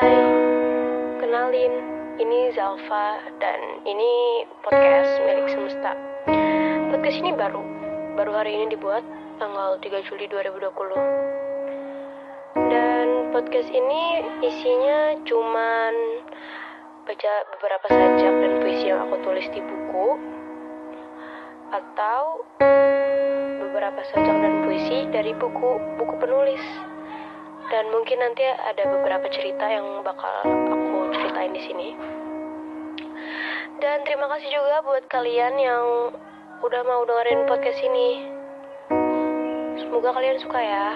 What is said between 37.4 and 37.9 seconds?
podcast